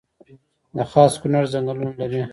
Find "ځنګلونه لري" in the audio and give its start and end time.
1.53-2.21